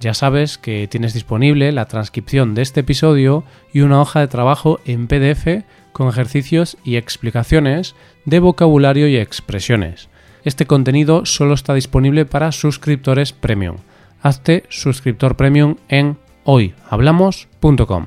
Ya 0.00 0.14
sabes 0.14 0.58
que 0.58 0.86
tienes 0.88 1.14
disponible 1.14 1.72
la 1.72 1.86
transcripción 1.86 2.54
de 2.54 2.62
este 2.62 2.80
episodio 2.80 3.44
y 3.72 3.80
una 3.80 4.00
hoja 4.00 4.20
de 4.20 4.28
trabajo 4.28 4.80
en 4.84 5.06
PDF 5.06 5.64
con 5.92 6.08
ejercicios 6.08 6.76
y 6.84 6.96
explicaciones 6.96 7.94
de 8.24 8.40
vocabulario 8.40 9.08
y 9.08 9.16
expresiones. 9.16 10.08
Este 10.44 10.66
contenido 10.66 11.24
solo 11.24 11.54
está 11.54 11.72
disponible 11.72 12.26
para 12.26 12.52
suscriptores 12.52 13.32
premium. 13.32 13.76
Hazte 14.20 14.64
suscriptor 14.68 15.36
premium 15.36 15.76
en 15.88 16.18
hoyhablamos.com. 16.44 18.06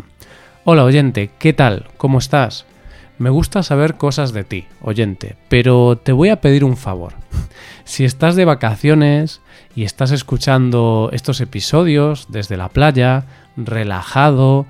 Hola 0.66 0.84
oyente, 0.84 1.32
¿qué 1.40 1.54
tal? 1.54 1.88
¿Cómo 1.98 2.20
estás? 2.20 2.66
Me 3.18 3.30
gusta 3.32 3.64
saber 3.64 3.96
cosas 3.96 4.34
de 4.34 4.44
ti, 4.44 4.66
oyente, 4.82 5.36
pero 5.50 5.98
te 5.98 6.12
voy 6.12 6.30
a 6.30 6.42
pedir 6.42 6.64
un 6.64 6.78
favor. 6.78 7.14
Si 7.84 8.06
estás 8.06 8.36
de 8.36 8.46
vacaciones 8.46 9.42
y 9.76 9.84
estás 9.84 10.12
escuchando 10.12 11.10
estos 11.14 11.42
episodios 11.42 12.28
desde 12.30 12.58
la 12.58 12.70
playa, 12.70 13.26
relajado 13.56 14.66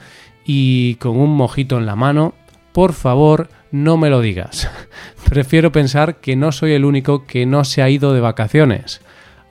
y 0.45 0.95
con 0.95 1.17
un 1.17 1.35
mojito 1.35 1.77
en 1.77 1.85
la 1.85 1.95
mano, 1.95 2.33
por 2.71 2.93
favor 2.93 3.49
no 3.71 3.97
me 3.97 4.09
lo 4.09 4.21
digas. 4.21 4.69
Prefiero 5.29 5.71
pensar 5.71 6.17
que 6.17 6.35
no 6.35 6.51
soy 6.51 6.73
el 6.73 6.85
único 6.85 7.25
que 7.25 7.45
no 7.45 7.63
se 7.63 7.81
ha 7.81 7.89
ido 7.89 8.13
de 8.13 8.21
vacaciones 8.21 9.01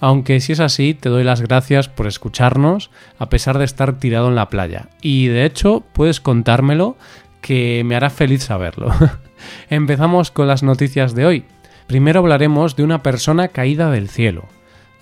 aunque 0.01 0.41
si 0.41 0.53
es 0.53 0.61
así, 0.61 0.95
te 0.95 1.09
doy 1.09 1.25
las 1.25 1.41
gracias 1.41 1.89
por 1.89 2.07
escucharnos 2.07 2.91
a 3.19 3.29
pesar 3.29 3.59
de 3.59 3.65
estar 3.65 3.99
tirado 3.99 4.29
en 4.29 4.35
la 4.35 4.49
playa. 4.49 4.89
Y 5.01 5.29
de 5.29 5.45
hecho, 5.45 5.85
puedes 5.93 6.21
contármelo 6.21 6.97
que 7.41 7.83
me 7.85 7.97
hará 7.97 8.11
feliz 8.11 8.45
saberlo. 8.45 8.93
Empezamos 9.71 10.31
con 10.31 10.49
las 10.49 10.63
noticias 10.63 11.15
de 11.15 11.27
hoy. 11.27 11.45
Primero 11.87 12.19
hablaremos 12.19 12.75
de 12.75 12.83
una 12.83 13.03
persona 13.03 13.49
caída 13.49 13.91
del 13.91 14.09
cielo, 14.09 14.47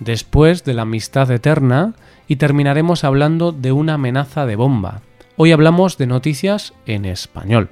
después 0.01 0.65
de 0.65 0.75
la 0.75 0.83
amistad 0.83 1.31
eterna 1.31 1.95
y 2.29 2.37
terminaremos 2.37 3.05
hablando 3.05 3.53
de 3.53 3.73
una 3.73 3.95
amenaza 3.95 4.45
de 4.45 4.57
bomba. 4.57 5.01
Hoy 5.37 5.53
hablamos 5.53 5.97
de 5.97 6.07
noticias 6.07 6.75
en 6.85 7.07
español. 7.07 7.71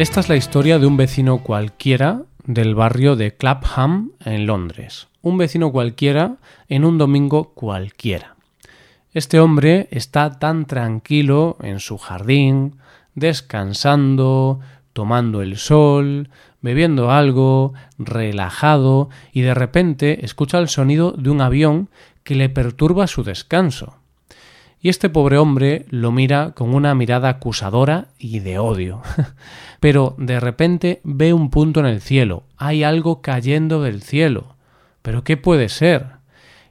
Esta 0.00 0.20
es 0.20 0.28
la 0.28 0.36
historia 0.36 0.78
de 0.80 0.86
un 0.86 0.96
vecino 0.96 1.38
cualquiera 1.38 2.22
del 2.44 2.74
barrio 2.74 3.14
de 3.14 3.36
Clapham 3.36 4.10
en 4.24 4.46
Londres. 4.46 5.06
Un 5.22 5.38
vecino 5.38 5.70
cualquiera 5.70 6.36
en 6.68 6.84
un 6.84 6.98
domingo 6.98 7.52
cualquiera. 7.54 8.37
Este 9.18 9.40
hombre 9.40 9.88
está 9.90 10.38
tan 10.38 10.64
tranquilo 10.66 11.56
en 11.60 11.80
su 11.80 11.98
jardín, 11.98 12.76
descansando, 13.16 14.60
tomando 14.92 15.42
el 15.42 15.56
sol, 15.56 16.30
bebiendo 16.60 17.10
algo, 17.10 17.72
relajado, 17.98 19.08
y 19.32 19.40
de 19.40 19.54
repente 19.54 20.24
escucha 20.24 20.58
el 20.58 20.68
sonido 20.68 21.10
de 21.18 21.30
un 21.30 21.40
avión 21.40 21.88
que 22.22 22.36
le 22.36 22.48
perturba 22.48 23.08
su 23.08 23.24
descanso. 23.24 23.96
Y 24.80 24.88
este 24.88 25.08
pobre 25.08 25.36
hombre 25.36 25.86
lo 25.90 26.12
mira 26.12 26.52
con 26.52 26.72
una 26.72 26.94
mirada 26.94 27.28
acusadora 27.28 28.06
y 28.20 28.38
de 28.38 28.60
odio. 28.60 29.02
Pero 29.80 30.14
de 30.16 30.38
repente 30.38 31.00
ve 31.02 31.32
un 31.32 31.50
punto 31.50 31.80
en 31.80 31.86
el 31.86 32.00
cielo, 32.00 32.44
hay 32.56 32.84
algo 32.84 33.20
cayendo 33.20 33.82
del 33.82 34.00
cielo. 34.00 34.54
¿Pero 35.02 35.24
qué 35.24 35.36
puede 35.36 35.68
ser? 35.68 36.17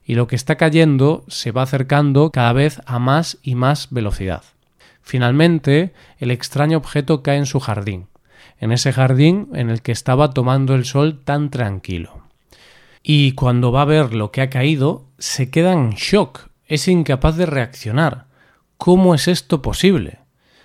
Y 0.07 0.15
lo 0.15 0.25
que 0.25 0.37
está 0.37 0.55
cayendo 0.55 1.25
se 1.27 1.51
va 1.51 1.63
acercando 1.63 2.31
cada 2.31 2.53
vez 2.53 2.81
a 2.85 2.97
más 2.97 3.39
y 3.43 3.55
más 3.55 3.89
velocidad. 3.91 4.41
Finalmente, 5.01 5.93
el 6.17 6.31
extraño 6.31 6.77
objeto 6.77 7.21
cae 7.21 7.35
en 7.35 7.45
su 7.45 7.59
jardín, 7.59 8.07
en 8.57 8.71
ese 8.71 8.93
jardín 8.93 9.49
en 9.53 9.69
el 9.69 9.81
que 9.81 9.91
estaba 9.91 10.31
tomando 10.31 10.75
el 10.75 10.85
sol 10.85 11.19
tan 11.25 11.49
tranquilo. 11.49 12.21
Y 13.03 13.33
cuando 13.33 13.73
va 13.73 13.81
a 13.81 13.85
ver 13.85 14.13
lo 14.13 14.31
que 14.31 14.39
ha 14.39 14.49
caído, 14.49 15.07
se 15.17 15.49
queda 15.49 15.73
en 15.73 15.89
shock, 15.91 16.47
es 16.67 16.87
incapaz 16.87 17.35
de 17.35 17.45
reaccionar. 17.45 18.27
¿Cómo 18.77 19.13
es 19.13 19.27
esto 19.27 19.61
posible? 19.61 20.19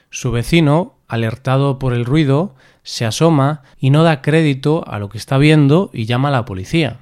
Su 0.08 0.30
vecino, 0.30 0.98
alertado 1.08 1.80
por 1.80 1.94
el 1.94 2.04
ruido, 2.04 2.54
se 2.84 3.04
asoma 3.04 3.62
y 3.76 3.90
no 3.90 4.04
da 4.04 4.22
crédito 4.22 4.84
a 4.86 5.00
lo 5.00 5.08
que 5.08 5.18
está 5.18 5.36
viendo 5.36 5.90
y 5.92 6.04
llama 6.04 6.28
a 6.28 6.32
la 6.32 6.44
policía. 6.44 7.00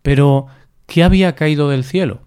Pero, 0.00 0.46
¿qué 0.86 1.04
había 1.04 1.34
caído 1.34 1.68
del 1.68 1.84
cielo? 1.84 2.20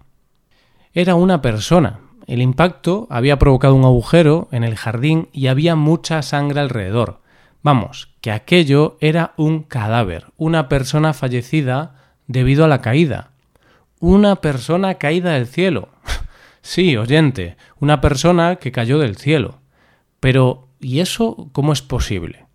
Era 0.92 1.14
una 1.14 1.42
persona. 1.42 2.00
El 2.26 2.42
impacto 2.42 3.06
había 3.10 3.38
provocado 3.38 3.74
un 3.74 3.84
agujero 3.84 4.48
en 4.52 4.64
el 4.64 4.76
jardín 4.76 5.28
y 5.32 5.46
había 5.46 5.76
mucha 5.76 6.22
sangre 6.22 6.60
alrededor. 6.60 7.20
Vamos, 7.62 8.10
que 8.20 8.30
aquello 8.30 8.96
era 9.00 9.32
un 9.36 9.62
cadáver, 9.62 10.26
una 10.36 10.68
persona 10.68 11.12
fallecida 11.12 11.94
debido 12.26 12.64
a 12.64 12.68
la 12.68 12.80
caída. 12.80 13.30
Una 14.00 14.36
persona 14.36 14.94
caída 14.94 15.32
del 15.32 15.46
cielo. 15.46 15.88
sí, 16.60 16.96
oyente, 16.96 17.56
una 17.80 18.00
persona 18.00 18.56
que 18.56 18.72
cayó 18.72 18.98
del 18.98 19.16
cielo. 19.16 19.60
Pero, 20.20 20.68
¿y 20.80 21.00
eso 21.00 21.48
cómo 21.52 21.72
es 21.72 21.82
posible? 21.82 22.47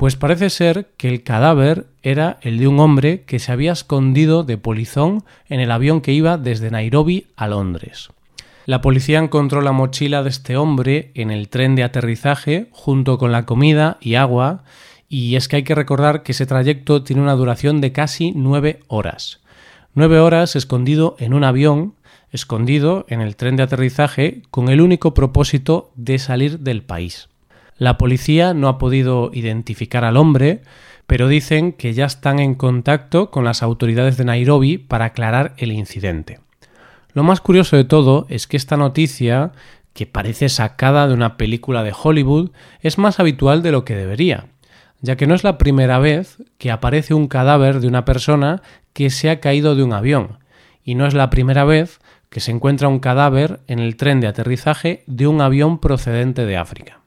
Pues 0.00 0.16
parece 0.16 0.48
ser 0.48 0.88
que 0.96 1.10
el 1.10 1.22
cadáver 1.22 1.84
era 2.02 2.38
el 2.40 2.58
de 2.58 2.66
un 2.66 2.80
hombre 2.80 3.24
que 3.24 3.38
se 3.38 3.52
había 3.52 3.72
escondido 3.72 4.44
de 4.44 4.56
polizón 4.56 5.24
en 5.50 5.60
el 5.60 5.70
avión 5.70 6.00
que 6.00 6.14
iba 6.14 6.38
desde 6.38 6.70
Nairobi 6.70 7.26
a 7.36 7.48
Londres. 7.48 8.08
La 8.64 8.80
policía 8.80 9.18
encontró 9.18 9.60
la 9.60 9.72
mochila 9.72 10.22
de 10.22 10.30
este 10.30 10.56
hombre 10.56 11.10
en 11.14 11.30
el 11.30 11.50
tren 11.50 11.74
de 11.76 11.82
aterrizaje 11.82 12.68
junto 12.70 13.18
con 13.18 13.30
la 13.30 13.44
comida 13.44 13.98
y 14.00 14.14
agua 14.14 14.64
y 15.06 15.36
es 15.36 15.48
que 15.48 15.56
hay 15.56 15.64
que 15.64 15.74
recordar 15.74 16.22
que 16.22 16.32
ese 16.32 16.46
trayecto 16.46 17.02
tiene 17.02 17.20
una 17.20 17.34
duración 17.34 17.82
de 17.82 17.92
casi 17.92 18.32
nueve 18.34 18.80
horas. 18.88 19.40
Nueve 19.92 20.18
horas 20.18 20.56
escondido 20.56 21.14
en 21.18 21.34
un 21.34 21.44
avión, 21.44 21.92
escondido 22.32 23.04
en 23.10 23.20
el 23.20 23.36
tren 23.36 23.56
de 23.56 23.64
aterrizaje, 23.64 24.44
con 24.50 24.70
el 24.70 24.80
único 24.80 25.12
propósito 25.12 25.92
de 25.94 26.18
salir 26.18 26.60
del 26.60 26.80
país. 26.80 27.29
La 27.80 27.96
policía 27.96 28.52
no 28.52 28.68
ha 28.68 28.76
podido 28.76 29.30
identificar 29.32 30.04
al 30.04 30.18
hombre, 30.18 30.60
pero 31.06 31.26
dicen 31.26 31.72
que 31.72 31.94
ya 31.94 32.04
están 32.04 32.38
en 32.38 32.54
contacto 32.54 33.30
con 33.30 33.42
las 33.42 33.62
autoridades 33.62 34.18
de 34.18 34.26
Nairobi 34.26 34.76
para 34.76 35.06
aclarar 35.06 35.54
el 35.56 35.72
incidente. 35.72 36.40
Lo 37.14 37.22
más 37.24 37.40
curioso 37.40 37.76
de 37.76 37.84
todo 37.84 38.26
es 38.28 38.46
que 38.46 38.58
esta 38.58 38.76
noticia, 38.76 39.52
que 39.94 40.04
parece 40.06 40.50
sacada 40.50 41.08
de 41.08 41.14
una 41.14 41.38
película 41.38 41.82
de 41.82 41.94
Hollywood, 41.98 42.50
es 42.82 42.98
más 42.98 43.18
habitual 43.18 43.62
de 43.62 43.72
lo 43.72 43.84
que 43.84 43.96
debería 43.96 44.46
ya 45.00 45.16
que 45.16 45.26
no 45.26 45.34
es 45.34 45.44
la 45.44 45.58
primera 45.58 45.98
vez 45.98 46.38
que 46.58 46.70
aparece 46.70 47.14
un 47.14 47.28
cadáver 47.28 47.80
de 47.80 47.88
una 47.88 48.04
persona 48.04 48.62
que 48.92 49.10
se 49.10 49.30
ha 49.30 49.40
caído 49.40 49.74
de 49.74 49.82
un 49.82 49.92
avión, 49.92 50.38
y 50.84 50.94
no 50.94 51.06
es 51.06 51.14
la 51.14 51.30
primera 51.30 51.64
vez 51.64 52.00
que 52.28 52.40
se 52.40 52.52
encuentra 52.52 52.88
un 52.88 53.00
cadáver 53.00 53.60
en 53.66 53.78
el 53.78 53.96
tren 53.96 54.20
de 54.20 54.26
aterrizaje 54.26 55.02
de 55.06 55.26
un 55.26 55.40
avión 55.40 55.78
procedente 55.78 56.46
de 56.46 56.56
África. 56.56 56.99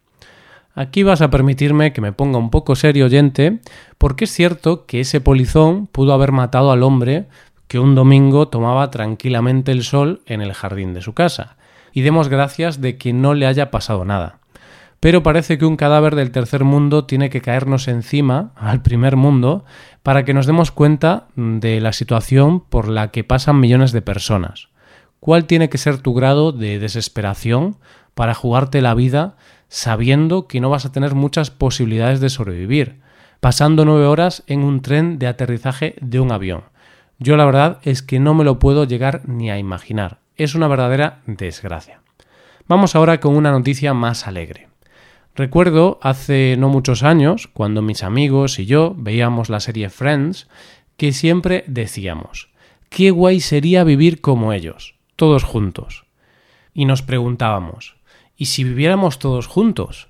Aquí 0.76 1.04
vas 1.04 1.22
a 1.22 1.30
permitirme 1.30 1.94
que 1.94 2.02
me 2.02 2.14
ponga 2.14 2.38
un 2.38 2.50
poco 2.50 2.76
serio 2.76 3.06
oyente, 3.06 3.60
porque 3.98 4.26
es 4.26 4.32
cierto 4.32 4.86
que 4.86 5.00
ese 5.00 5.22
polizón 5.22 5.88
pudo 5.88 6.14
haber 6.14 6.32
matado 6.32 6.72
al 6.72 6.84
hombre 6.84 7.28
que 7.68 7.80
un 7.80 7.96
domingo 7.96 8.48
tomaba 8.48 8.90
tranquilamente 8.92 9.72
el 9.72 9.84
sol 9.84 10.22
en 10.26 10.42
el 10.42 10.54
jardín 10.54 10.94
de 10.94 11.02
su 11.02 11.14
casa, 11.14 11.58
y 11.92 12.02
demos 12.02 12.28
gracias 12.28 12.82
de 12.82 12.98
que 12.98 13.14
no 13.14 13.34
le 13.34 13.46
haya 13.46 13.72
pasado 13.72 14.06
nada 14.06 14.40
pero 15.04 15.22
parece 15.22 15.58
que 15.58 15.66
un 15.66 15.76
cadáver 15.76 16.16
del 16.16 16.32
tercer 16.32 16.64
mundo 16.64 17.04
tiene 17.04 17.30
que 17.30 17.42
caernos 17.42 17.90
encima 17.90 18.54
al 18.56 18.82
primer 18.82 19.18
mundo 19.18 19.66
para 20.02 20.24
que 20.24 20.34
nos 20.34 20.46
demos 20.46 20.72
cuenta 20.72 21.28
de 21.36 21.82
la 21.82 21.92
situación 21.92 22.62
por 22.62 22.88
la 22.88 23.12
que 23.12 23.26
pasan 23.26 23.60
millones 23.60 23.92
de 23.92 24.02
personas. 24.02 24.70
¿Cuál 25.20 25.44
tiene 25.44 25.68
que 25.68 25.78
ser 25.78 25.98
tu 25.98 26.14
grado 26.14 26.54
de 26.54 26.80
desesperación 26.80 27.76
para 28.14 28.34
jugarte 28.34 28.82
la 28.82 28.94
vida 28.94 29.36
sabiendo 29.74 30.48
que 30.48 30.62
no 30.62 30.70
vas 30.70 30.86
a 30.86 30.92
tener 30.92 31.16
muchas 31.16 31.50
posibilidades 31.50 32.20
de 32.20 32.30
sobrevivir, 32.30 33.00
pasando 33.40 33.86
nueve 33.86 34.06
horas 34.06 34.44
en 34.46 34.64
un 34.64 34.84
tren 34.84 35.18
de 35.18 35.26
aterrizaje 35.26 35.96
de 36.00 36.20
un 36.20 36.32
avión? 36.32 36.66
Yo 37.18 37.38
la 37.38 37.46
verdad 37.46 37.80
es 37.82 38.04
que 38.04 38.20
no 38.20 38.36
me 38.36 38.44
lo 38.44 38.60
puedo 38.60 38.84
llegar 38.84 39.28
ni 39.28 39.50
a 39.50 39.58
imaginar. 39.58 40.20
Es 40.38 40.54
una 40.54 40.68
verdadera 40.68 41.22
desgracia. 41.26 42.02
Vamos 42.68 42.96
ahora 42.96 43.20
con 43.20 43.36
una 43.36 43.50
noticia 43.50 43.96
más 43.96 44.28
alegre. 44.28 44.68
Recuerdo 45.34 45.98
hace 46.04 46.56
no 46.56 46.70
muchos 46.70 47.02
años, 47.02 47.48
cuando 47.48 47.82
mis 47.82 48.04
amigos 48.04 48.60
y 48.60 48.68
yo 48.68 48.94
veíamos 48.96 49.50
la 49.50 49.60
serie 49.60 49.90
Friends, 49.90 50.48
que 50.98 51.14
siempre 51.14 51.64
decíamos, 51.66 52.52
qué 52.90 53.10
guay 53.10 53.40
sería 53.40 53.84
vivir 53.84 54.22
como 54.22 54.54
ellos, 54.54 54.94
todos 55.16 55.44
juntos. 55.44 56.06
Y 56.76 56.86
nos 56.86 57.02
preguntábamos, 57.02 57.96
¿y 58.38 58.46
si 58.46 58.64
viviéramos 58.64 59.20
todos 59.20 59.48
juntos? 59.48 60.10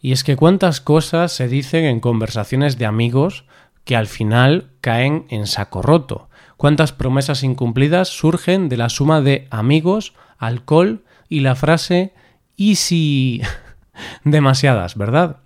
Y 0.00 0.12
es 0.12 0.24
que 0.24 0.36
cuántas 0.36 0.80
cosas 0.80 1.32
se 1.32 1.48
dicen 1.48 1.84
en 1.84 2.00
conversaciones 2.00 2.78
de 2.78 2.86
amigos 2.86 3.44
que 3.84 3.96
al 3.96 4.06
final 4.06 4.70
caen 4.80 5.26
en 5.30 5.46
saco 5.46 5.82
roto. 5.82 6.28
Cuántas 6.56 6.92
promesas 6.92 7.42
incumplidas 7.42 8.08
surgen 8.08 8.68
de 8.68 8.76
la 8.76 8.88
suma 8.88 9.20
de 9.20 9.48
amigos, 9.50 10.14
alcohol 10.38 11.04
y 11.28 11.40
la 11.40 11.54
frase 11.54 12.12
¿y 12.56 12.76
si? 12.76 13.42
demasiadas, 14.24 14.96
¿verdad? 14.96 15.38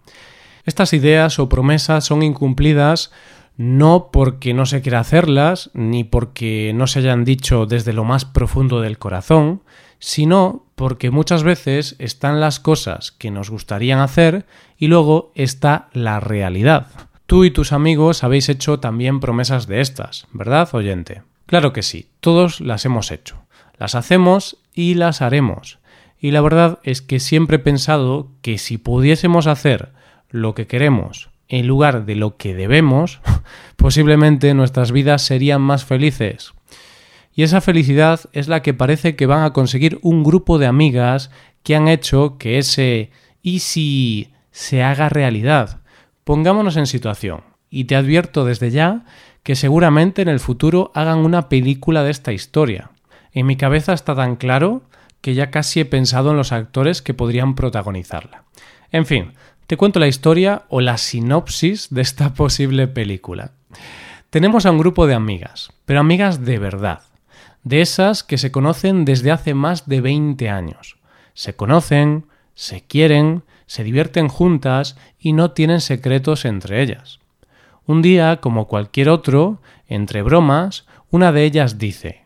Estas 0.65 0.93
ideas 0.93 1.39
o 1.39 1.49
promesas 1.49 2.05
son 2.05 2.23
incumplidas 2.23 3.11
no 3.57 4.11
porque 4.13 4.55
no 4.55 4.67
se 4.67 4.83
quiera 4.83 5.01
hacerlas, 5.01 5.71
ni 5.75 6.05
porque 6.05 6.73
no 6.75 6.87
se 6.87 7.01
hayan 7.01 7.25
dicho 7.25 7.67
desde 7.67 7.93
lo 7.93 8.05
más 8.05 8.25
profundo 8.25 8.81
del 8.81 8.99
corazón, 8.99 9.63
sino 9.99 10.65
porque 10.75 11.11
muchas 11.11 11.43
veces 11.43 11.97
están 11.99 12.41
las 12.41 12.61
cosas 12.61 13.13
que 13.13 13.31
nos 13.31 13.51
gustarían 13.51 13.99
hacer 13.99 14.47
y 14.79 14.87
luego 14.87 15.33
está 15.35 15.89
la 15.93 16.21
realidad. 16.21 16.87
Tú 17.27 17.45
y 17.45 17.51
tus 17.51 17.73
amigos 17.73 18.25
habéis 18.25 18.49
hecho 18.49 18.81
también 18.81 19.21
promesas 19.21 19.67
de 19.67 19.81
estas, 19.81 20.27
¿verdad, 20.33 20.69
oyente? 20.73 21.23
Claro 21.47 21.73
que 21.73 21.83
sí, 21.83 22.09
todos 22.21 22.61
las 22.61 22.85
hemos 22.85 23.11
hecho. 23.11 23.37
Las 23.79 23.95
hacemos 23.95 24.59
y 24.73 24.95
las 24.95 25.23
haremos. 25.23 25.79
Y 26.21 26.31
la 26.31 26.41
verdad 26.41 26.79
es 26.83 27.03
que 27.03 27.21
siempre 27.21 27.57
he 27.57 27.61
pensado 27.61 28.29
que 28.43 28.59
si 28.59 28.79
pudiésemos 28.79 29.47
hacer 29.47 29.93
lo 30.31 30.55
que 30.55 30.67
queremos 30.67 31.31
en 31.49 31.67
lugar 31.67 32.05
de 32.05 32.17
lo 32.17 32.37
que 32.37 32.55
debemos, 32.55 33.21
posiblemente 33.77 34.53
nuestras 34.55 34.93
vidas 34.93 35.23
serían 35.23 35.63
más 35.63 35.85
felices. 35.85 36.53
Y 37.39 37.45
esa 37.45 37.61
felicidad 37.61 38.19
es 38.33 38.49
la 38.49 38.63
que 38.63 38.75
parece 38.75 39.15
que 39.15 39.27
van 39.27 39.45
a 39.45 39.53
conseguir 39.53 40.01
un 40.03 40.25
grupo 40.25 40.59
de 40.59 40.67
amigas 40.67 41.31
que 41.63 41.77
han 41.77 41.87
hecho 41.87 42.37
que 42.37 42.59
ese 42.59 43.13
y 43.43 43.61
si 43.61 44.33
se 44.51 44.83
haga 44.83 45.09
realidad. 45.09 45.79
Pongámonos 46.25 46.77
en 46.77 46.89
situación, 46.89 47.43
y 47.71 47.85
te 47.85 47.95
advierto 47.95 48.45
desde 48.45 48.73
ya 48.73 49.05
que 49.45 49.55
seguramente 49.55 50.21
en 50.21 50.27
el 50.27 50.41
futuro 50.41 50.91
hagan 50.97 51.19
una 51.19 51.49
película 51.49 52.03
de 52.03 52.11
esta 52.11 52.33
historia. 52.33 52.91
En 53.31 53.47
mi 53.47 53.55
cabeza 53.55 53.93
está 53.93 54.17
tan 54.17 54.35
claro 54.35 54.83
que 55.21 55.35
ya 55.35 55.53
casi 55.53 55.79
he 55.79 55.85
pensado 55.85 56.33
en 56.33 56.39
los 56.39 56.51
actores 56.51 57.03
que 57.03 57.15
podrían 57.15 57.55
protagonizarla. 57.55 58.43
En 58.91 59.07
fin, 59.07 59.35
te 59.69 59.77
cuento 59.77 60.01
la 60.01 60.09
historia 60.09 60.65
o 60.71 60.81
la 60.81 60.99
sinopsis 60.99 61.87
de 61.91 62.01
esta 62.01 62.35
posible 62.35 62.89
película. 62.89 63.53
Tenemos 64.31 64.67
a 64.67 64.73
un 64.73 64.79
grupo 64.79 65.07
de 65.07 65.15
amigas, 65.15 65.71
pero 65.85 66.01
amigas 66.01 66.45
de 66.45 66.59
verdad, 66.59 67.03
de 67.65 67.81
esas 67.81 68.23
que 68.23 68.39
se 68.39 68.51
conocen 68.53 69.05
desde 69.05 69.31
hace 69.31 69.55
más 69.55 69.89
de 69.89 70.01
20 70.01 70.49
años. 70.49 70.97
Se 71.35 71.55
conocen, 71.55 72.27
se 72.55 72.83
quieren, 72.87 73.45
se 73.67 73.85
divierten 73.85 74.29
juntas 74.29 74.97
y 75.19 75.33
no 75.33 75.53
tienen 75.53 75.81
secretos 75.81 76.45
entre 76.45 76.83
ellas. 76.83 77.21
Un 77.87 78.03
día, 78.03 78.41
como 78.41 78.67
cualquier 78.67 79.09
otro, 79.09 79.61
entre 79.87 80.23
bromas, 80.23 80.87
una 81.11 81.33
de 81.33 81.45
ellas 81.45 81.79
dice 81.79 82.25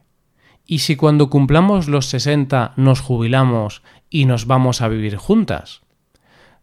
¿Y 0.66 0.80
si 0.80 0.96
cuando 0.96 1.30
cumplamos 1.30 1.88
los 1.88 2.06
60 2.06 2.72
nos 2.76 3.00
jubilamos 3.00 3.82
y 4.10 4.24
nos 4.24 4.46
vamos 4.46 4.80
a 4.80 4.88
vivir 4.88 5.16
juntas? 5.16 5.82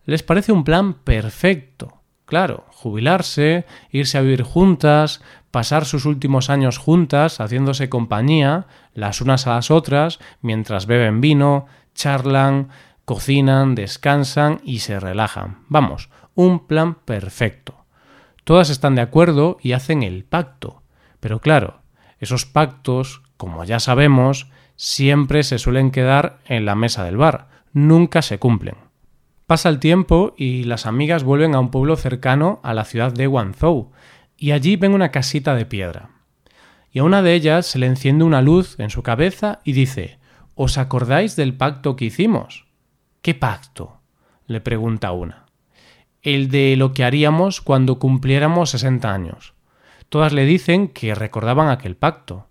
les 0.10 0.24
parece 0.24 0.52
un 0.52 0.64
plan 0.64 0.96
perfecto. 0.96 1.99
Claro, 2.30 2.66
jubilarse, 2.70 3.66
irse 3.90 4.20
a 4.20 4.22
vivir 4.22 4.44
juntas, 4.44 5.20
pasar 5.50 5.86
sus 5.86 6.06
últimos 6.06 6.52
años 6.52 6.78
juntas, 6.78 7.40
haciéndose 7.40 7.90
compañía, 7.90 8.68
las 8.94 9.20
unas 9.20 9.48
a 9.48 9.56
las 9.56 9.72
otras, 9.72 10.20
mientras 10.44 10.86
beben 10.86 11.22
vino, 11.22 11.66
charlan, 11.96 12.70
cocinan, 13.04 13.74
descansan 13.74 14.62
y 14.64 14.78
se 14.78 15.00
relajan. 15.00 15.64
Vamos, 15.70 16.12
un 16.36 16.68
plan 16.68 16.94
perfecto. 17.04 17.84
Todas 18.44 18.70
están 18.70 18.94
de 18.94 19.02
acuerdo 19.02 19.58
y 19.60 19.72
hacen 19.72 20.04
el 20.04 20.24
pacto. 20.24 20.84
Pero 21.20 21.40
claro, 21.40 21.82
esos 22.20 22.46
pactos, 22.46 23.24
como 23.38 23.64
ya 23.64 23.80
sabemos, 23.80 24.52
siempre 24.76 25.42
se 25.42 25.58
suelen 25.58 25.90
quedar 25.90 26.38
en 26.46 26.66
la 26.66 26.76
mesa 26.76 27.04
del 27.06 27.18
bar, 27.18 27.48
nunca 27.74 28.22
se 28.22 28.38
cumplen. 28.38 28.76
Pasa 29.50 29.70
el 29.70 29.80
tiempo 29.80 30.36
y 30.38 30.66
las 30.66 30.86
amigas 30.86 31.24
vuelven 31.24 31.56
a 31.56 31.60
un 31.60 31.72
pueblo 31.72 31.96
cercano 31.96 32.60
a 32.62 32.76
la 32.76 32.86
ciudad 32.86 33.12
de 33.12 33.26
Guangzhou, 33.26 33.90
y 34.38 34.52
allí 34.52 34.76
ven 34.76 34.94
una 34.94 35.10
casita 35.10 35.56
de 35.56 35.66
piedra. 35.66 36.12
Y 36.92 37.00
a 37.00 37.04
una 37.04 37.24
de 37.24 37.34
ellas 37.34 37.66
se 37.66 37.80
le 37.80 37.88
enciende 37.88 38.26
una 38.26 38.44
luz 38.44 38.80
en 38.80 38.92
su 38.92 39.02
cabeza 39.02 39.60
y 39.64 39.72
dice 39.72 40.20
¿Os 40.54 40.78
acordáis 40.78 41.36
del 41.36 41.56
pacto 41.56 41.96
que 41.96 42.06
hicimos? 42.06 42.68
¿Qué 43.24 43.34
pacto? 43.34 44.02
le 44.46 44.62
pregunta 44.62 45.14
una. 45.14 45.48
El 46.22 46.50
de 46.52 46.76
lo 46.78 46.94
que 46.94 47.04
haríamos 47.04 47.60
cuando 47.60 47.98
cumpliéramos 47.98 48.70
sesenta 48.70 49.16
años. 49.16 49.56
Todas 50.10 50.32
le 50.32 50.46
dicen 50.46 50.90
que 50.90 51.16
recordaban 51.16 51.70
aquel 51.70 51.96
pacto. 51.96 52.50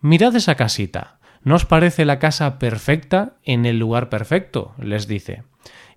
Mirad 0.00 0.34
esa 0.34 0.56
casita. 0.56 1.20
¿No 1.44 1.54
os 1.54 1.64
parece 1.64 2.04
la 2.04 2.18
casa 2.18 2.58
perfecta 2.58 3.36
en 3.44 3.66
el 3.66 3.78
lugar 3.78 4.08
perfecto? 4.08 4.74
les 4.80 5.06
dice 5.06 5.44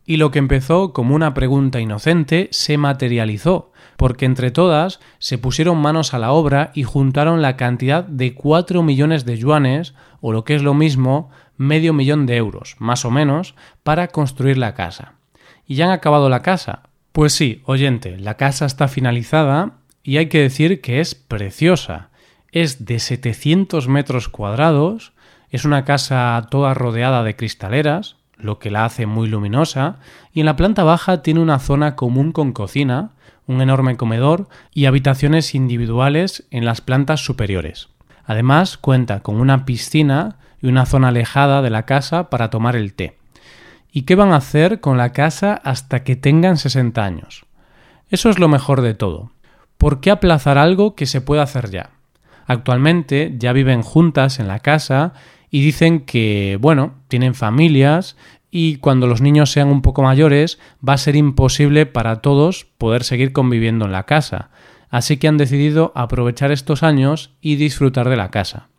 y 0.06 0.18
lo 0.18 0.32
que 0.32 0.40
empezó 0.40 0.94
como 0.94 1.16
una 1.16 1.34
pregunta 1.34 1.80
inocente 1.80 2.50
se 2.52 2.78
materializó, 2.78 3.72
porque 3.98 4.26
entre 4.26 4.52
todas 4.52 5.00
se 5.20 5.38
pusieron 5.38 5.78
manos 5.78 6.14
a 6.14 6.20
la 6.20 6.32
obra 6.32 6.72
y 6.74 6.84
juntaron 6.84 7.42
la 7.42 7.56
cantidad 7.56 8.04
de 8.04 8.34
cuatro 8.34 8.84
millones 8.84 9.26
de 9.26 9.38
yuanes, 9.38 9.94
o 10.20 10.32
lo 10.32 10.44
que 10.44 10.56
es 10.56 10.64
lo 10.64 10.74
mismo, 10.74 11.30
medio 11.58 11.94
millón 11.94 12.26
de 12.26 12.36
euros, 12.36 12.76
más 12.80 13.06
o 13.06 13.12
menos, 13.12 13.56
para 13.84 14.08
construir 14.10 14.58
la 14.58 14.74
casa. 14.74 15.14
¿Y 15.66 15.76
ya 15.76 15.86
han 15.86 15.92
acabado 15.92 16.30
la 16.30 16.42
casa? 16.42 16.84
Pues 17.12 17.34
sí, 17.34 17.62
oyente, 17.66 18.18
la 18.18 18.36
casa 18.36 18.66
está 18.66 18.88
finalizada 18.88 19.78
y 20.02 20.18
hay 20.18 20.28
que 20.28 20.40
decir 20.40 20.82
que 20.82 21.00
es 21.00 21.16
preciosa. 21.16 22.10
Es 22.52 22.86
de 22.86 23.00
700 23.00 23.88
metros 23.88 24.30
cuadrados, 24.30 25.14
es 25.50 25.64
una 25.66 25.86
casa 25.86 26.48
toda 26.50 26.74
rodeada 26.74 27.24
de 27.24 27.36
cristaleras, 27.36 28.18
lo 28.38 28.60
que 28.60 28.72
la 28.72 28.86
hace 28.86 29.06
muy 29.06 29.28
luminosa, 29.28 29.98
y 30.34 30.40
en 30.42 30.46
la 30.46 30.56
planta 30.56 30.84
baja 30.84 31.22
tiene 31.22 31.40
una 31.40 31.60
zona 31.60 31.96
común 31.96 32.32
con 32.32 32.52
cocina, 32.52 33.12
un 33.48 33.62
enorme 33.62 33.98
comedor 33.98 34.48
y 34.74 34.86
habitaciones 34.86 35.54
individuales 35.56 36.46
en 36.52 36.66
las 36.66 36.82
plantas 36.82 37.24
superiores. 37.24 37.90
Además 38.26 38.78
cuenta 38.78 39.22
con 39.22 39.40
una 39.40 39.66
piscina 39.66 40.38
y 40.62 40.68
una 40.68 40.86
zona 40.86 41.10
alejada 41.10 41.62
de 41.62 41.70
la 41.70 41.86
casa 41.86 42.30
para 42.30 42.50
tomar 42.50 42.76
el 42.76 42.94
té. 42.94 43.18
¿Y 43.92 44.04
qué 44.04 44.16
van 44.16 44.32
a 44.32 44.38
hacer 44.38 44.80
con 44.80 44.98
la 44.98 45.12
casa 45.12 45.54
hasta 45.64 46.04
que 46.04 46.16
tengan 46.16 46.58
60 46.58 47.04
años? 47.04 47.46
Eso 48.10 48.30
es 48.30 48.40
lo 48.40 48.48
mejor 48.48 48.82
de 48.82 48.94
todo. 48.94 49.32
¿Por 49.78 50.00
qué 50.00 50.10
aplazar 50.10 50.58
algo 50.58 50.96
que 50.96 51.06
se 51.06 51.22
puede 51.22 51.42
hacer 51.42 51.70
ya? 51.70 51.92
Actualmente 52.48 53.36
ya 53.38 53.54
viven 53.54 53.82
juntas 53.82 54.40
en 54.40 54.48
la 54.48 54.60
casa 54.60 55.14
y 55.54 55.62
dicen 55.62 56.00
que, 56.00 56.58
bueno, 56.60 56.96
tienen 57.08 57.36
familias 57.36 58.18
y 58.50 58.78
cuando 58.78 59.06
los 59.06 59.22
niños 59.22 59.52
sean 59.52 59.68
un 59.68 59.84
poco 59.84 60.02
mayores 60.02 60.58
va 60.88 60.94
a 60.94 60.98
ser 60.98 61.16
imposible 61.16 61.86
para 61.86 62.22
todos 62.22 62.66
poder 62.80 63.04
seguir 63.04 63.34
conviviendo 63.34 63.86
en 63.86 63.92
la 63.92 64.08
casa. 64.08 64.50
Así 64.90 65.18
que 65.18 65.28
han 65.28 65.38
decidido 65.38 65.92
aprovechar 65.94 66.52
estos 66.52 66.82
años 66.82 67.36
y 67.40 67.58
disfrutar 67.58 68.10
de 68.10 68.16
la 68.16 68.32
casa. 68.32 68.70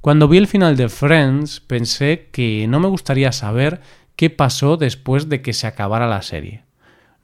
Cuando 0.00 0.28
vi 0.28 0.38
el 0.38 0.46
final 0.46 0.76
de 0.76 0.88
Friends 0.88 1.58
pensé 1.58 2.28
que 2.30 2.68
no 2.68 2.78
me 2.78 2.86
gustaría 2.86 3.32
saber 3.32 3.80
qué 4.14 4.30
pasó 4.30 4.76
después 4.76 5.28
de 5.28 5.42
que 5.42 5.52
se 5.52 5.66
acabara 5.66 6.06
la 6.06 6.22
serie. 6.22 6.62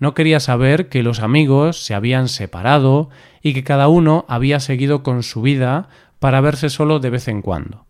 No 0.01 0.15
quería 0.15 0.41
saber 0.41 0.89
que 0.89 1.05
los 1.05 1.21
amigos 1.21 1.81
se 1.81 1.95
habían 1.95 2.27
separado 2.27 3.09
y 3.41 3.55
que 3.55 3.63
cada 3.63 3.87
uno 3.87 4.25
había 4.27 4.59
seguido 4.59 5.05
con 5.05 5.23
su 5.23 5.43
vida 5.43 5.89
para 6.19 6.41
verse 6.41 6.71
solo 6.71 6.99
de 6.99 7.11
vez 7.11 7.29
en 7.29 7.41
cuando. 7.41 7.87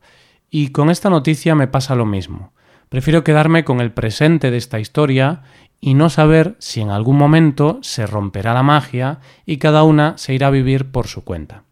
Y 0.50 0.68
con 0.68 0.90
esta 0.90 1.10
noticia 1.10 1.54
me 1.54 1.68
pasa 1.68 1.94
lo 1.94 2.06
mismo. 2.06 2.52
Prefiero 2.88 3.22
quedarme 3.22 3.64
con 3.64 3.80
el 3.80 3.92
presente 3.92 4.50
de 4.50 4.56
esta 4.56 4.80
historia 4.80 5.42
y 5.80 5.94
no 5.94 6.10
saber 6.10 6.56
si 6.58 6.80
en 6.80 6.90
algún 6.90 7.16
momento 7.16 7.78
se 7.82 8.06
romperá 8.06 8.52
la 8.52 8.64
magia 8.64 9.20
y 9.46 9.58
cada 9.58 9.84
una 9.84 10.18
se 10.18 10.34
irá 10.34 10.48
a 10.48 10.50
vivir 10.50 10.90
por 10.90 11.06
su 11.06 11.22
cuenta. 11.22 11.62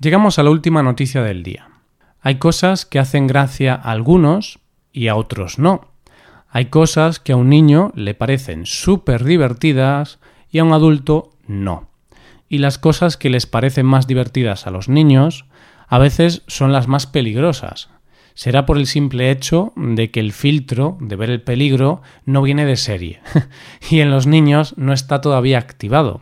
Llegamos 0.00 0.38
a 0.38 0.44
la 0.44 0.50
última 0.50 0.82
noticia 0.82 1.22
del 1.22 1.42
día. 1.42 1.68
Hay 2.20 2.36
cosas 2.36 2.86
que 2.86 3.00
hacen 3.00 3.26
gracia 3.26 3.74
a 3.74 3.90
algunos 3.90 4.60
y 4.92 5.08
a 5.08 5.16
otros 5.16 5.58
no. 5.58 5.88
Hay 6.50 6.66
cosas 6.66 7.18
que 7.18 7.32
a 7.32 7.36
un 7.36 7.50
niño 7.50 7.92
le 7.94 8.14
parecen 8.14 8.64
súper 8.64 9.24
divertidas 9.24 10.20
y 10.50 10.60
a 10.60 10.64
un 10.64 10.72
adulto 10.72 11.32
no. 11.46 11.88
Y 12.48 12.58
las 12.58 12.78
cosas 12.78 13.16
que 13.16 13.28
les 13.28 13.46
parecen 13.46 13.86
más 13.86 14.06
divertidas 14.06 14.66
a 14.66 14.70
los 14.70 14.88
niños 14.88 15.44
a 15.88 15.98
veces 15.98 16.42
son 16.46 16.72
las 16.72 16.86
más 16.86 17.06
peligrosas. 17.06 17.88
Será 18.34 18.66
por 18.66 18.78
el 18.78 18.86
simple 18.86 19.30
hecho 19.30 19.72
de 19.74 20.10
que 20.10 20.20
el 20.20 20.32
filtro 20.32 20.96
de 21.00 21.16
ver 21.16 21.30
el 21.30 21.42
peligro 21.42 22.02
no 22.24 22.42
viene 22.42 22.66
de 22.66 22.76
serie 22.76 23.20
y 23.90 24.00
en 24.00 24.10
los 24.10 24.26
niños 24.26 24.74
no 24.76 24.92
está 24.92 25.20
todavía 25.20 25.58
activado. 25.58 26.20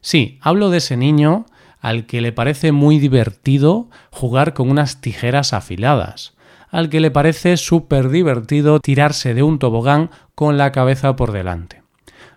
Sí, 0.00 0.38
hablo 0.40 0.70
de 0.70 0.78
ese 0.78 0.96
niño 0.96 1.46
al 1.80 2.06
que 2.06 2.20
le 2.20 2.32
parece 2.32 2.70
muy 2.70 2.98
divertido 2.98 3.88
jugar 4.10 4.54
con 4.54 4.70
unas 4.70 5.00
tijeras 5.00 5.52
afiladas, 5.52 6.34
al 6.70 6.90
que 6.90 7.00
le 7.00 7.10
parece 7.10 7.56
súper 7.56 8.08
divertido 8.08 8.78
tirarse 8.80 9.34
de 9.34 9.42
un 9.42 9.58
tobogán 9.58 10.10
con 10.34 10.58
la 10.58 10.70
cabeza 10.70 11.16
por 11.16 11.32
delante. 11.32 11.82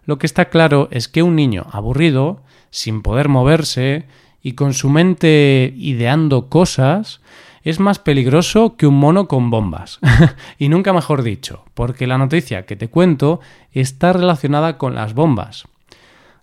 Lo 0.06 0.18
que 0.18 0.26
está 0.26 0.50
claro 0.50 0.88
es 0.92 1.08
que 1.08 1.22
un 1.22 1.36
niño 1.36 1.68
aburrido, 1.72 2.44
sin 2.72 3.02
poder 3.02 3.30
moverse 3.30 4.08
y 4.42 4.54
con 4.54 4.74
su 4.74 4.90
mente 4.90 5.74
ideando 5.78 6.50
cosas, 6.50 7.22
es 7.64 7.80
más 7.80 8.00
peligroso 8.00 8.76
que 8.76 8.88
un 8.88 9.00
mono 9.00 9.28
con 9.28 9.50
bombas. 9.50 10.00
y 10.58 10.70
nunca 10.70 10.94
mejor 10.94 11.24
dicho, 11.24 11.66
porque 11.74 12.08
la 12.08 12.18
noticia 12.18 12.66
que 12.66 12.76
te 12.76 12.90
cuento 12.90 13.40
está 13.72 14.14
relacionada 14.14 14.78
con 14.78 14.96
las 14.96 15.14
bombas. 15.14 15.66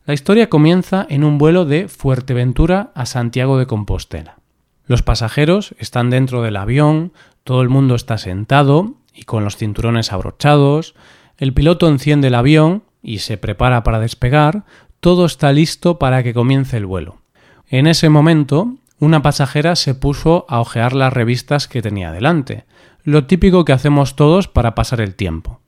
La 0.07 0.15
historia 0.15 0.49
comienza 0.49 1.07
en 1.11 1.25
un 1.25 1.39
vuelo 1.39 1.65
de 1.65 1.89
Fuerteventura 1.89 2.93
a 2.95 3.05
Santiago 3.05 3.59
de 3.59 3.67
Compostela. 3.67 4.39
Los 4.87 5.03
pasajeros 5.03 5.75
están 5.79 6.09
dentro 6.09 6.43
del 6.43 6.57
avión, 6.57 7.13
todo 7.45 7.61
el 7.61 7.69
mundo 7.69 7.95
está 7.95 8.17
sentado 8.17 8.95
y 9.13 9.25
con 9.25 9.45
los 9.45 9.57
cinturones 9.57 10.13
abrochados, 10.13 10.95
el 11.37 11.53
piloto 11.53 11.89
enciende 11.89 12.29
el 12.29 12.37
avión 12.37 12.85
y 13.03 13.19
se 13.19 13.37
prepara 13.37 13.83
para 13.83 14.01
despegar, 14.01 14.65
todo 15.01 15.27
está 15.27 15.53
listo 15.53 15.99
para 15.99 16.23
que 16.23 16.33
comience 16.35 16.77
el 16.77 16.87
vuelo. 16.87 17.19
En 17.71 17.87
ese 17.87 18.09
momento, 18.09 18.77
una 18.99 19.21
pasajera 19.21 19.77
se 19.77 19.95
puso 19.95 20.47
a 20.49 20.61
hojear 20.61 20.95
las 20.95 21.13
revistas 21.13 21.69
que 21.69 21.83
tenía 21.83 22.13
delante, 22.13 22.65
lo 23.05 23.27
típico 23.27 23.65
que 23.65 23.73
hacemos 23.73 24.17
todos 24.17 24.49
para 24.49 24.75
pasar 24.75 25.01
el 25.01 25.15
tiempo. 25.15 25.61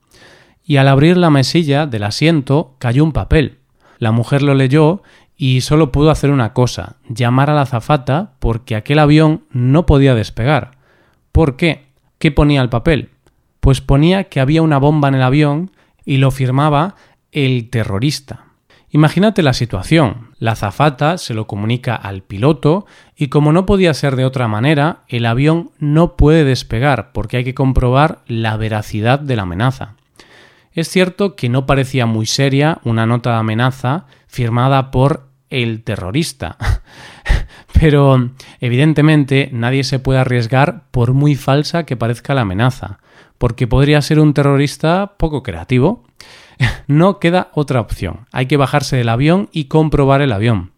Y 0.65 0.77
al 0.77 0.89
abrir 0.89 1.17
la 1.17 1.31
mesilla 1.31 1.87
del 1.87 2.05
asiento 2.05 2.75
cayó 2.79 3.05
un 3.05 3.13
papel. 3.13 3.59
La 3.99 4.13
mujer 4.13 4.43
lo 4.43 4.55
leyó 4.55 5.03
y 5.37 5.61
solo 5.61 5.93
pudo 5.93 6.11
hacer 6.11 6.31
una 6.31 6.55
cosa, 6.55 6.97
llamar 7.09 7.51
a 7.51 7.55
la 7.55 7.63
azafata 7.63 8.33
porque 8.39 8.77
aquel 8.77 8.99
avión 8.99 9.45
no 9.51 9.85
podía 9.85 10.15
despegar. 10.15 10.73
¿Por 11.33 11.57
qué? 11.57 11.87
¿Qué 12.19 12.31
ponía 12.31 12.63
el 12.63 12.69
papel? 12.71 13.11
Pues 13.61 13.81
ponía 13.81 14.25
que 14.25 14.41
había 14.41 14.63
una 14.63 14.79
bomba 14.79 15.09
en 15.09 15.17
el 15.17 15.23
avión 15.23 15.71
y 16.05 16.17
lo 16.17 16.31
firmaba 16.31 16.95
el 17.31 17.69
terrorista. 17.69 18.47
Imagínate 18.91 19.43
la 19.43 19.53
situación. 19.53 20.30
La 20.41 20.53
azafata 20.53 21.19
se 21.19 21.35
lo 21.35 21.47
comunica 21.47 21.95
al 21.95 22.23
piloto 22.23 22.87
y 23.15 23.29
como 23.29 23.53
no 23.53 23.67
podía 23.67 23.93
ser 23.93 24.17
de 24.17 24.25
otra 24.25 24.49
manera, 24.49 25.03
el 25.07 25.27
avión 25.27 25.71
no 25.79 26.17
puede 26.17 26.45
despegar 26.45 27.13
porque 27.13 27.37
hay 27.37 27.45
que 27.45 27.55
comprobar 27.55 28.23
la 28.27 28.57
veracidad 28.57 29.21
de 29.21 29.37
la 29.37 29.43
amenaza. 29.43 29.97
Es 30.73 30.89
cierto 30.89 31.37
que 31.37 31.51
no 31.51 31.67
parecía 31.67 32.07
muy 32.07 32.25
seria 32.25 32.79
una 32.85 33.05
nota 33.05 33.33
de 33.33 33.37
amenaza 33.37 34.07
firmada 34.29 34.91
por 34.91 35.29
el 35.51 35.83
terrorista. 35.83 36.57
Pero 37.79 38.31
evidentemente 38.61 39.51
nadie 39.53 39.85
se 39.85 39.99
puede 39.99 40.21
arriesgar 40.21 40.85
por 40.91 41.13
muy 41.13 41.35
falsa 41.35 41.85
que 41.85 41.97
parezca 41.97 42.35
la 42.35 42.43
amenaza, 42.43 42.99
porque 43.37 43.67
podría 43.67 44.01
ser 44.01 44.21
un 44.21 44.33
terrorista 44.33 45.17
poco 45.19 45.43
creativo. 45.43 46.05
No 46.87 47.19
queda 47.19 47.51
otra 47.55 47.81
opción. 47.81 48.27
Hay 48.33 48.47
que 48.47 48.57
bajarse 48.57 48.97
del 48.97 49.09
avión 49.09 49.49
y 49.53 49.65
comprobar 49.65 50.23
el 50.23 50.33
avión. 50.33 50.73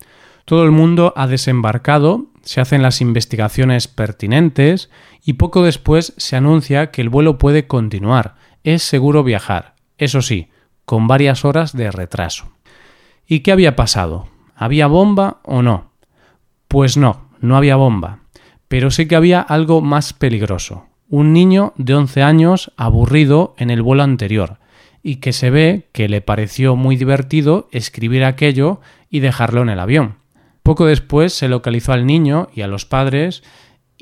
Todo 0.44 0.64
el 0.64 0.70
mundo 0.70 1.12
ha 1.16 1.26
desembarcado, 1.26 2.26
se 2.42 2.60
hacen 2.60 2.82
las 2.82 3.00
investigaciones 3.00 3.88
pertinentes 3.88 4.90
y 5.24 5.34
poco 5.34 5.62
después 5.62 6.14
se 6.16 6.36
anuncia 6.36 6.90
que 6.90 7.00
el 7.00 7.08
vuelo 7.08 7.38
puede 7.38 7.66
continuar. 7.66 8.34
Es 8.64 8.82
seguro 8.82 9.22
viajar, 9.22 9.74
eso 9.98 10.22
sí, 10.22 10.50
con 10.84 11.06
varias 11.06 11.44
horas 11.44 11.76
de 11.76 11.90
retraso. 11.90 12.52
¿Y 13.26 13.40
qué 13.40 13.52
había 13.52 13.76
pasado? 13.76 14.28
¿Había 14.56 14.88
bomba 14.88 15.40
o 15.44 15.62
no? 15.62 15.92
Pues 16.68 16.96
no, 16.96 17.28
no 17.40 17.56
había 17.56 17.76
bomba. 17.76 18.20
Pero 18.68 18.90
sí 18.90 19.06
que 19.06 19.16
había 19.16 19.40
algo 19.40 19.80
más 19.80 20.12
peligroso. 20.12 20.86
Un 21.08 21.32
niño 21.32 21.72
de 21.76 21.94
11 21.94 22.22
años 22.22 22.72
aburrido 22.76 23.54
en 23.58 23.70
el 23.70 23.82
vuelo 23.82 24.02
anterior 24.02 24.58
y 25.02 25.16
que 25.16 25.32
se 25.32 25.50
ve 25.50 25.88
que 25.92 26.08
le 26.08 26.20
pareció 26.20 26.76
muy 26.76 26.96
divertido 26.96 27.68
escribir 27.72 28.24
aquello 28.24 28.80
y 29.10 29.20
dejarlo 29.20 29.62
en 29.62 29.68
el 29.68 29.80
avión. 29.80 30.16
Poco 30.62 30.86
después 30.86 31.32
se 31.32 31.48
localizó 31.48 31.92
al 31.92 32.06
niño 32.06 32.48
y 32.54 32.62
a 32.62 32.68
los 32.68 32.86
padres 32.86 33.42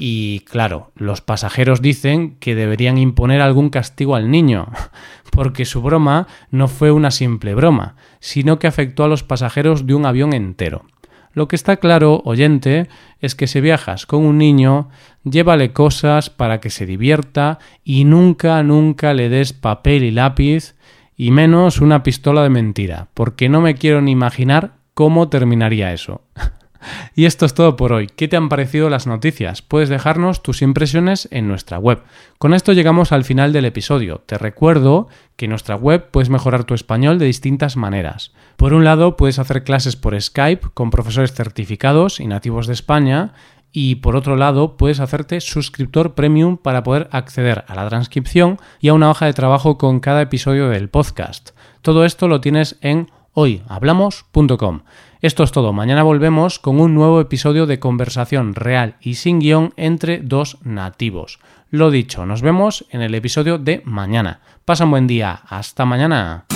y 0.02 0.40
claro, 0.40 0.92
los 0.94 1.20
pasajeros 1.20 1.82
dicen 1.82 2.36
que 2.36 2.54
deberían 2.54 2.96
imponer 2.96 3.42
algún 3.42 3.68
castigo 3.68 4.14
al 4.14 4.30
niño, 4.30 4.68
porque 5.30 5.66
su 5.66 5.82
broma 5.82 6.26
no 6.50 6.68
fue 6.68 6.90
una 6.90 7.10
simple 7.10 7.54
broma, 7.54 7.96
sino 8.18 8.58
que 8.58 8.66
afectó 8.66 9.04
a 9.04 9.08
los 9.08 9.22
pasajeros 9.22 9.86
de 9.86 9.94
un 9.94 10.06
avión 10.06 10.32
entero. 10.32 10.86
Lo 11.32 11.48
que 11.48 11.56
está 11.56 11.76
claro, 11.76 12.22
oyente, 12.24 12.88
es 13.20 13.34
que 13.34 13.46
si 13.46 13.60
viajas 13.60 14.06
con 14.06 14.24
un 14.24 14.38
niño, 14.38 14.88
llévale 15.22 15.72
cosas 15.72 16.28
para 16.28 16.60
que 16.60 16.70
se 16.70 16.86
divierta 16.86 17.58
y 17.84 18.04
nunca, 18.04 18.62
nunca 18.62 19.14
le 19.14 19.28
des 19.28 19.52
papel 19.52 20.02
y 20.02 20.10
lápiz 20.10 20.74
y 21.20 21.32
menos 21.32 21.82
una 21.82 22.02
pistola 22.02 22.42
de 22.42 22.48
mentira, 22.48 23.08
porque 23.12 23.50
no 23.50 23.60
me 23.60 23.74
quiero 23.74 24.00
ni 24.00 24.10
imaginar 24.10 24.76
cómo 24.94 25.28
terminaría 25.28 25.92
eso. 25.92 26.22
Y 27.14 27.26
esto 27.26 27.44
es 27.44 27.52
todo 27.52 27.76
por 27.76 27.92
hoy. 27.92 28.06
¿Qué 28.06 28.26
te 28.26 28.38
han 28.38 28.48
parecido 28.48 28.88
las 28.88 29.06
noticias? 29.06 29.60
Puedes 29.60 29.90
dejarnos 29.90 30.42
tus 30.42 30.62
impresiones 30.62 31.28
en 31.30 31.46
nuestra 31.46 31.78
web. 31.78 32.02
Con 32.38 32.54
esto 32.54 32.72
llegamos 32.72 33.12
al 33.12 33.24
final 33.24 33.52
del 33.52 33.66
episodio. 33.66 34.22
Te 34.24 34.38
recuerdo 34.38 35.08
que 35.36 35.44
en 35.44 35.50
nuestra 35.50 35.74
web 35.74 36.08
puedes 36.10 36.30
mejorar 36.30 36.64
tu 36.64 36.72
español 36.72 37.18
de 37.18 37.26
distintas 37.26 37.76
maneras. 37.76 38.32
Por 38.56 38.72
un 38.72 38.84
lado, 38.84 39.18
puedes 39.18 39.38
hacer 39.38 39.62
clases 39.62 39.96
por 39.96 40.18
Skype 40.18 40.68
con 40.72 40.88
profesores 40.88 41.34
certificados 41.34 42.18
y 42.18 42.26
nativos 42.26 42.66
de 42.66 42.72
España 42.72 43.34
y 43.72 43.96
por 43.96 44.16
otro 44.16 44.36
lado 44.36 44.76
puedes 44.76 45.00
hacerte 45.00 45.40
suscriptor 45.40 46.14
premium 46.14 46.56
para 46.56 46.82
poder 46.82 47.08
acceder 47.12 47.64
a 47.68 47.74
la 47.74 47.88
transcripción 47.88 48.58
y 48.80 48.88
a 48.88 48.94
una 48.94 49.10
hoja 49.10 49.26
de 49.26 49.32
trabajo 49.32 49.78
con 49.78 50.00
cada 50.00 50.22
episodio 50.22 50.68
del 50.68 50.88
podcast. 50.88 51.50
Todo 51.82 52.04
esto 52.04 52.28
lo 52.28 52.40
tienes 52.40 52.78
en 52.80 53.10
hoyhablamos.com. 53.32 54.82
Esto 55.22 55.42
es 55.42 55.52
todo, 55.52 55.72
mañana 55.72 56.02
volvemos 56.02 56.58
con 56.58 56.80
un 56.80 56.94
nuevo 56.94 57.20
episodio 57.20 57.66
de 57.66 57.78
conversación 57.78 58.54
real 58.54 58.96
y 59.00 59.14
sin 59.14 59.38
guion 59.38 59.74
entre 59.76 60.18
dos 60.18 60.58
nativos. 60.62 61.38
Lo 61.70 61.90
dicho, 61.90 62.26
nos 62.26 62.42
vemos 62.42 62.86
en 62.90 63.02
el 63.02 63.14
episodio 63.14 63.58
de 63.58 63.82
mañana. 63.84 64.40
Pasa 64.64 64.84
un 64.84 64.90
buen 64.90 65.06
día, 65.06 65.40
hasta 65.46 65.84
mañana. 65.84 66.46